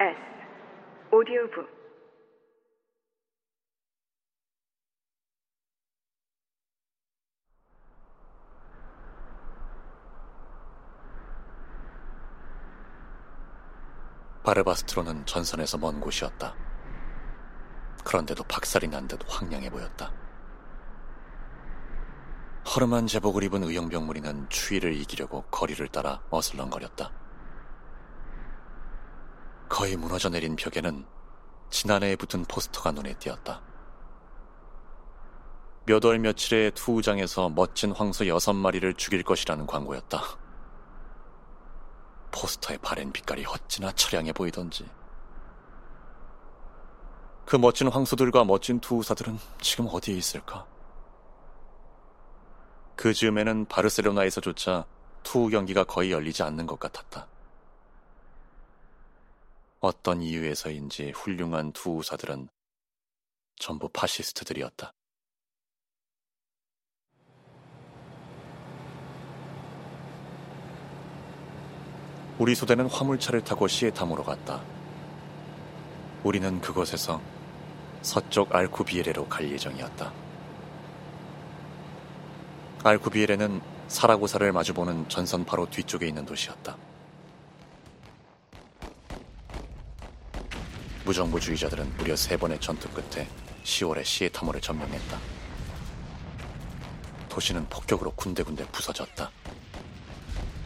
[0.00, 0.16] S
[1.12, 1.68] 오디오북
[14.42, 16.54] 바르바스트로는 전선에서 먼 곳이었다.
[18.02, 20.14] 그런데도 박살이 난 듯 황량해 보였다.
[22.74, 27.19] 허름한 제복을 입은 의용병 무리는 추위를 이기려고 거리를 따라 어슬렁거렸다.
[29.70, 31.06] 거의 무너져 내린 벽에는
[31.70, 33.62] 지난해에 붙은 포스터가 눈에 띄었다.
[35.86, 40.20] 몇 월 며칠에 투우장에서 멋진 황소 여섯 마리를 죽일 것이라는 광고였다.
[42.32, 44.90] 포스터의 바랜 빛깔이 어찌나 처량해 보이던지.
[47.46, 50.66] 그 멋진 황소들과 멋진 투우사들은 지금 어디에 있을까?
[52.96, 54.84] 그 즈음에는 바르셀로나에서조차
[55.22, 57.28] 투우 경기가 거의 열리지 않는 것 같았다.
[59.80, 62.48] 어떤 이유에서인지 훌륭한 투우사들은
[63.56, 64.92] 전부 파시스트들이었다.
[72.38, 74.62] 우리 소대는 화물차를 타고 시에탐으로 갔다.
[76.24, 77.22] 우리는 그곳에서
[78.02, 80.12] 서쪽 알쿠비에레로 갈 예정이었다.
[82.84, 86.89] 알쿠비에레는 사라고사를 마주보는 전선 바로 뒤쪽에 있는 도시였다.
[91.10, 93.28] 무정부주의자들은 무려 세 번의 전투 끝에
[93.64, 95.18] 10월에 시에타모를 점령했다.
[97.28, 99.30] 도시는 폭격으로 군데군데 부서졌다.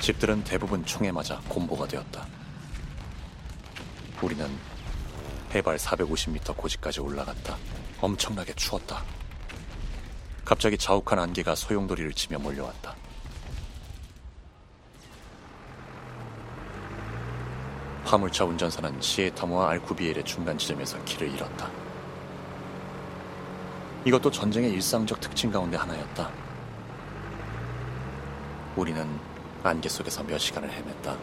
[0.00, 2.26] 집들은 대부분 총에 맞아 곰보가 되었다.
[4.20, 4.48] 우리는
[5.54, 7.56] 해발 450m 고지까지 올라갔다.
[8.00, 9.04] 엄청나게 추웠다.
[10.44, 12.96] 갑자기 자욱한 안개가 소용돌이를 치며 몰려왔다.
[18.12, 21.70] 화물차 운전사는 시에타모와 알쿠비엘의 중간 지점에서 길을 잃었다.
[24.04, 26.30] 이것도 전쟁의 일상적 특징 가운데 하나였다.
[28.76, 29.18] 우리는
[29.62, 31.18] 안개 속에서 몇 시간을 헤맸다.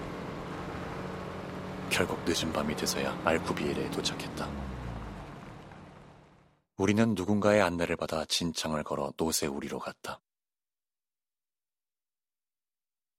[1.91, 4.49] 결국 늦은 밤이 돼서야 알쿠비엘에 도착했다.
[6.77, 10.19] 우리는 누군가의 안내를 받아 진창을 걸어 노세우리로 갔다.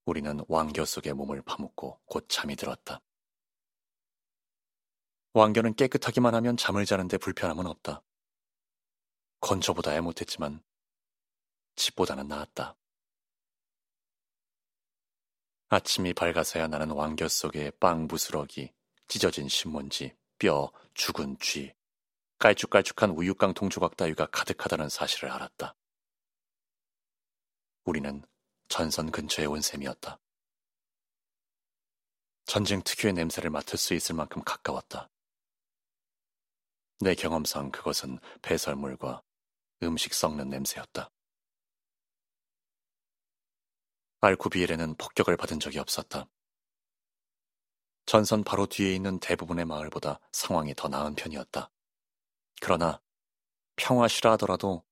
[0.07, 3.01] 우리는 왕겨 속에 몸을 파묻고 곧 잠이 들었다.
[5.33, 8.03] 왕겨는 깨끗하기만 하면 잠을 자는데 불편함은 없다.
[9.41, 10.63] 건조보다 애 못했지만
[11.77, 12.77] 집보다는 나았다.
[15.69, 18.73] 아침이 밝아서야 나는 왕겨 속에 빵 부스러기,
[19.07, 21.73] 찢어진 신문지, 뼈, 죽은 쥐,
[22.39, 25.77] 깔쭉깔쭉한 우유깡 동조각 따위가 가득하다는 사실을 알았다.
[27.85, 28.23] 우리는
[28.67, 30.19] 전선 근처에 온 셈이었다.
[32.47, 35.09] 전쟁 특유의 냄새를 맡을 수 있을 만큼 가까웠다.
[37.03, 39.23] 내 경험상 그것은 배설물과
[39.83, 41.11] 음식 썩는 냄새였다.
[44.21, 46.29] 알쿠비엘에는 폭격을 받은 적이 없었다.
[48.05, 51.71] 전선 바로 뒤에 있는 대부분의 마을보다 상황이 더 나은 편이었다.
[52.61, 53.01] 그러나
[53.77, 54.85] 평화시라 하더라도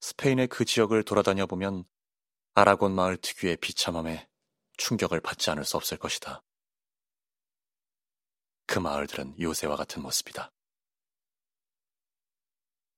[0.00, 1.84] 스페인의 그 지역을 돌아다녀 보면
[2.52, 4.28] 아라곤 마을 특유의 비참함에
[4.76, 6.42] 충격을 받지 않을 수 없을 것이다.
[8.66, 10.52] 그 마을들은 요새와 같은 모습이다.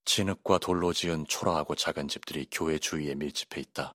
[0.08, 3.92] 진흙과 돌로 지은 초라하고 작은 집들이 교회 주위에 밀집해 있다.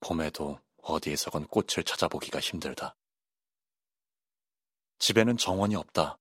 [0.00, 2.96] 봄에도 어디에서건 꽃을 찾아보기가 힘들다.
[5.00, 6.18] 집에는 정원이 없다.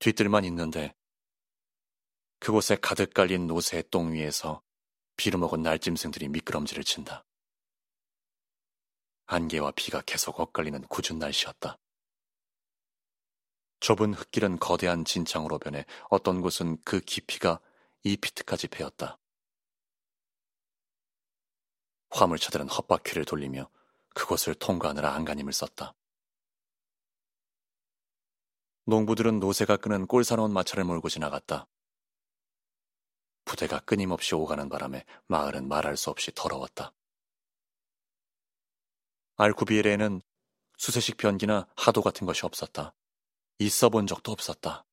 [0.00, 0.96] 뒤뜰만 있는데
[2.40, 4.60] 그곳에 가득 깔린 노새의 똥 위에서
[5.16, 7.24] 비루먹은 날짐승들이 미끄럼지를 친다.
[9.26, 11.78] 안개와 비가 계속 엇갈리는 굳은 날씨였다.
[13.86, 17.60] 좁은 흙길은 거대한 진창으로 변해 어떤 곳은 그 깊이가
[18.04, 19.16] 2피트까지 패였다.
[22.10, 23.70] 화물차들은 헛바퀴를 돌리며
[24.12, 25.94] 그곳을 통과하느라 안간힘을 썼다.
[28.86, 31.68] 농부들은 노새가 끄는 꼴사놓은 마차를 몰고 지나갔다.
[33.44, 36.92] 부대가 끊임없이 오가는 바람에 마을은 말할 수 없이 더러웠다.
[39.36, 40.22] 알쿠비엘에는
[40.76, 42.92] 수세식 변기나 하도 같은 것이 없었다.
[43.58, 44.84] 있어 본 적도 없었다.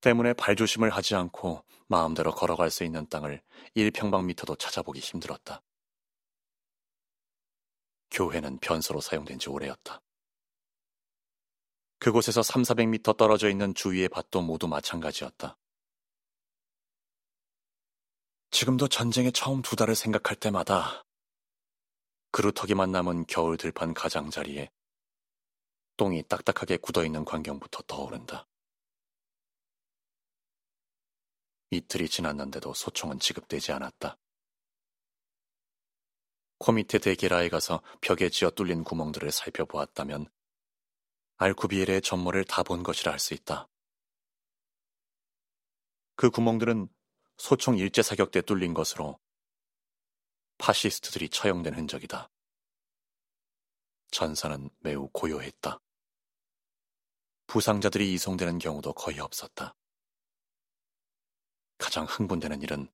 [0.00, 3.42] 때문에 발조심을 하지 않고 마음대로 걸어갈 수 있는 땅을
[3.76, 5.62] 1평방미터도 찾아보기 힘들었다.
[8.10, 10.00] 교회는 변소로 사용된 지 오래였다.
[11.98, 15.58] 그곳에서 3, 400미터 떨어져 있는 주위의 밭도 모두 마찬가지였다.
[18.50, 21.04] 지금도 전쟁의 처음 두 달을 생각할 때마다
[22.30, 24.70] 그루터기만 남은 겨울 들판 가장자리에
[25.96, 28.46] 똥이 딱딱하게 굳어있는 광경부터 떠오른다.
[31.70, 34.18] 이틀이 지났는데도 소총은 지급되지 않았다.
[36.58, 40.26] 코미테 대게라에 가서 벽에 쥐어 뚫린 구멍들을 살펴보았다면
[41.38, 43.68] 알쿠비엘의 전모를 다 본 것이라 할 수 있다.
[46.14, 46.88] 그 구멍들은
[47.36, 49.18] 소총 일제 사격 때 뚫린 것으로
[50.56, 52.30] 파시스트들이 처형된 흔적이다.
[54.10, 55.78] 전사는 매우 고요했다.
[57.46, 59.74] 부상자들이 이송되는 경우도 거의 없었다.
[61.78, 62.90] 가장 흥분되는 일은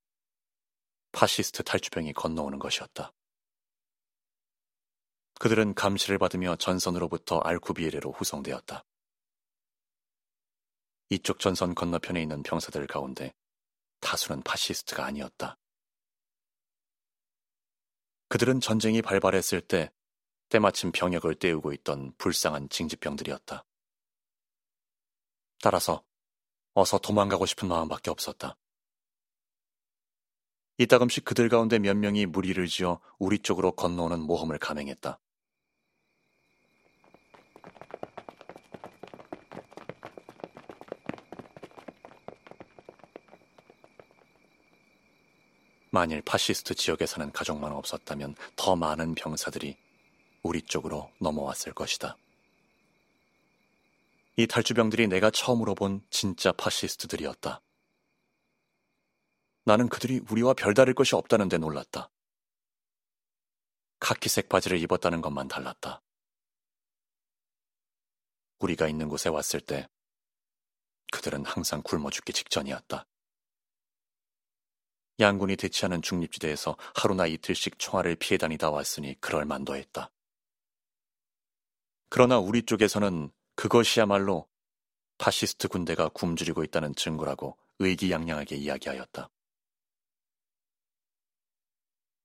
[1.12, 3.12] 파시스트 탈주병이 건너오는 것이었다.
[5.40, 8.84] 그들은 감시를 받으며 전선으로부터 알쿠비에레로 후송되었다.
[11.10, 13.34] 이쪽 전선 건너편에 있는 병사들 가운데
[14.00, 15.58] 다수는 파시스트가 아니었다.
[18.28, 19.92] 그들은 전쟁이 발발했을 때
[20.48, 23.64] 때마침 병역을 떼우고 있던 불쌍한 징집병들이었다.
[25.62, 26.02] 따라서
[26.74, 28.56] 어서 도망가고 싶은 마음밖에 없었다.
[30.76, 35.20] 이따금씩 그들 가운데 몇 명이 무리를 지어 우리 쪽으로 건너오는 모험을 감행했다.
[45.90, 49.76] 만일 파시스트 지역에 사는 가족만 없었다면 더 많은 병사들이
[50.42, 52.16] 우리 쪽으로 넘어왔을 것이다.
[54.36, 57.62] 이 탈주병들이 내가 처음으로 본 진짜 파시스트들이었다.
[59.64, 62.10] 나는 그들이 우리와 별다를 것이 없다는 데 놀랐다.
[64.00, 66.02] 카키색 바지를 입었다는 것만 달랐다.
[68.58, 69.88] 우리가 있는 곳에 왔을 때
[71.12, 73.06] 그들은 항상 굶어 죽기 직전이었다.
[75.20, 80.10] 양군이 대치하는 중립지대에서 하루나 이틀씩 총알을 피해 다니다 왔으니 그럴 만도 했다.
[82.08, 84.48] 그러나 우리 쪽에서는 그것이야말로
[85.18, 89.28] 파시스트 군대가 굶주리고 있다는 증거라고 의기양양하게 이야기하였다.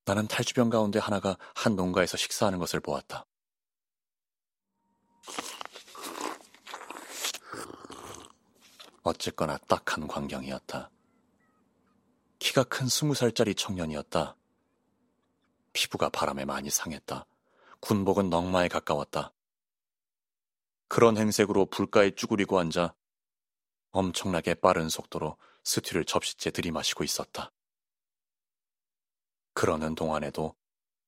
[0.05, 3.25] 나는 탈주병 가운데 하나가 한 농가에서 식사하는 것을 보았다.
[9.03, 10.89] 어쨌거나 딱한 광경이었다.
[12.39, 14.35] 키가 큰 스무 살짜리 청년이었다.
[15.73, 17.25] 피부가 바람에 많이 상했다.
[17.79, 19.33] 군복은 넝마에 가까웠다.
[20.87, 22.95] 그런 행색으로 불가에 쭈그리고 앉아
[23.91, 27.51] 엄청나게 빠른 속도로 스튜를 접시째 들이마시고 있었다.
[29.53, 30.55] 그러는 동안에도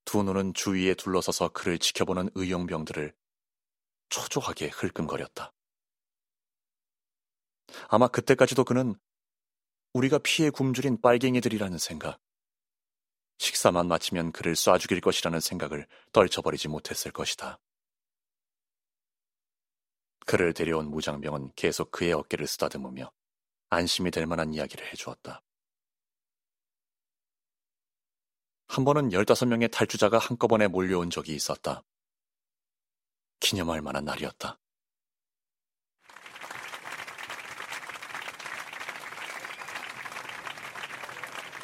[0.05, 3.13] 두 눈은 주위에 둘러서서 그를 지켜보는 의용병들을
[4.09, 5.53] 초조하게 흘끔거렸다.
[7.87, 8.95] 아마 그때까지도 그는
[9.93, 12.19] 우리가 피해 굶주린 빨갱이들이라는 생각,
[13.37, 17.59] 식사만 마치면 그를 쏴 죽일 것이라는 생각을 떨쳐버리지 못했을 것이다.
[20.29, 23.11] 그를 데려온 무장병은 계속 그의 어깨를 쓰다듬으며
[23.71, 25.41] 안심이 될 만한 이야기를 해주었다.
[28.67, 31.81] 한 번은 15명의 탈주자가 한꺼번에 몰려온 적이 있었다.
[33.39, 34.59] 기념할 만한 날이었다.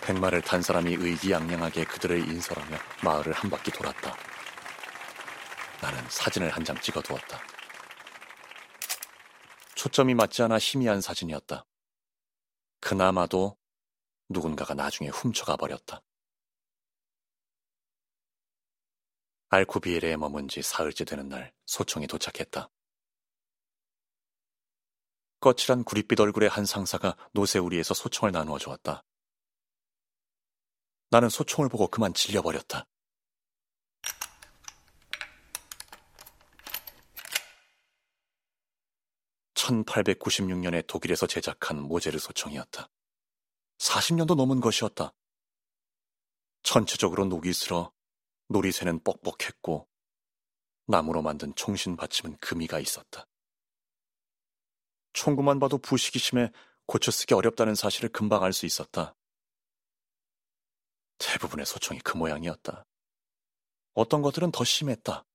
[0.01, 4.15] 백마를 탄 사람이 의기양양하게 그들을 인솔하며 마을을 한 바퀴 돌았다.
[5.83, 7.54] 나는 사진을 한 장 찍어두었다.
[9.85, 11.63] 초점이 맞지 않아 희미한 사진이었다.
[12.79, 13.55] 그나마도
[14.29, 16.01] 누군가가 나중에 훔쳐가 버렸다.
[19.49, 22.67] 알쿠비엘에 머문 지 사흘째 되는 날 소총이 도착했다.
[25.39, 29.03] 거칠한 구릿빛 얼굴의 한 상사가 노새우리에서 소총을 나누어 주었다.
[31.11, 32.87] 나는 소총을 보고 그만 질려버렸다.
[39.65, 42.87] (1896년에) 독일에서 제작한 모제르 소총이었다.
[43.79, 45.13] 40년도 넘은 것이었다.
[46.61, 47.91] 전체적으로 녹이 슬어
[48.49, 49.87] 놀이새는 뻑뻑했고
[50.87, 53.25] 나무로 만든 총신 받침은 금이가 있었다.
[55.13, 56.51] 총구만 봐도 부식이 심해
[56.85, 59.15] 고쳐 쓰기 어렵다는 사실을 금방 알 수 있었다.
[61.17, 62.85] 대부분의 소총이 그 모양이었다.
[63.93, 65.25] 어떤 것들은 더 심했다.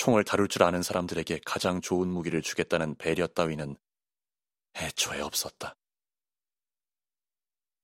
[0.00, 3.76] 총을 다룰 줄 아는 사람들에게 가장 좋은 무기를 주겠다는 배려 따위는
[4.74, 5.76] 애초에 없었다.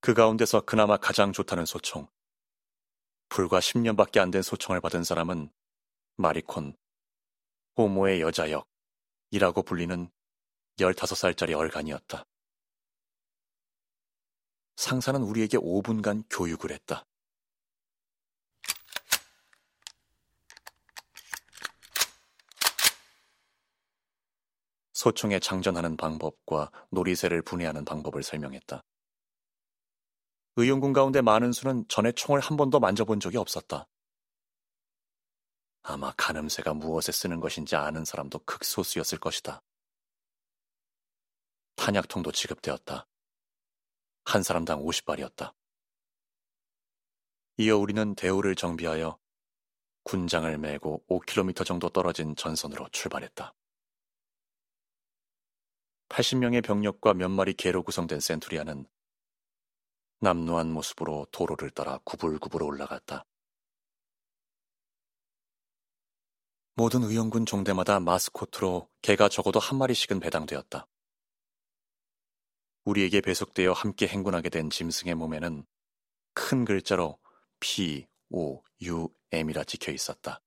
[0.01, 2.09] 그 가운데서 그나마 가장 좋다는 소총.
[3.29, 5.51] 불과 10년밖에 안 된 소총을 받은 사람은
[6.17, 6.75] 마리콘,
[7.77, 10.11] 호모의 여자 역이라고 불리는
[10.79, 12.25] 15살짜리 얼간이었다.
[14.77, 17.05] 상사는 우리에게 5분간 교육을 했다.
[25.07, 28.83] 소총에 장전하는 방법과 놀이새를 분해하는 방법을 설명했다.
[30.57, 33.87] 의용군 가운데 많은 수는 전에 총을 한 번도 만져본 적이 없었다.
[35.83, 39.63] 아마 가늠쇠가 무엇에 쓰는 것인지 아는 사람도 극소수였을 것이다.
[41.77, 43.07] 탄약통도 지급되었다.
[44.25, 45.55] 한 사람당 50발이었다.
[47.59, 49.17] 이어 우리는 대우를 정비하여
[50.03, 53.55] 군장을 메고 5km 정도 떨어진 전선으로 출발했다.
[56.09, 58.87] 80명의 병력과 몇 마리 개로 구성된 센투리아는
[60.21, 63.27] 남루한 모습으로 도로를 따라 구불구불 올라갔다.
[66.75, 70.87] 모든 의용군 종대마다 마스코트로 개가 적어도 한 마리씩은 배당되었다.
[72.85, 75.67] 우리에게 배속되어 함께 행군하게 된 짐승의 몸에는
[76.35, 77.19] 큰 글자로
[77.61, 80.41] P, O, U, M이라 찍혀 있었다.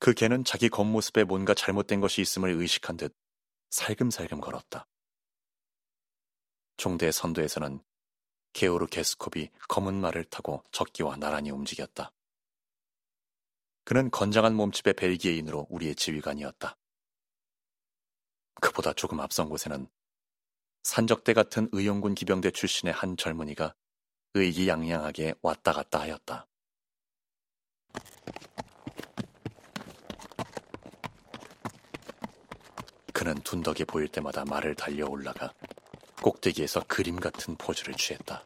[0.00, 3.16] 그 개는 자기 겉모습에 뭔가 잘못된 것이 있음을 의식한 듯
[3.70, 4.86] 살금살금 걸었다.
[6.76, 7.82] 종대 선도에서는
[8.52, 12.12] 게오르 게스콥이 검은 말을 타고 적기와 나란히 움직였다.
[13.84, 16.76] 그는 건장한 몸집의 벨기에인으로 우리의 지휘관이었다.
[18.60, 19.88] 그보다 조금 앞선 곳에는
[20.82, 23.74] 산적대 같은 의용군 기병대 출신의 한 젊은이가
[24.34, 26.47] 의기양양하게 왔다 갔다 하였다.
[33.28, 35.52] 그는 둔덕이 보일 때마다 말을 달려 올라가
[36.22, 38.42] 꼭대기에서 그림 같은 포즈를 취했다.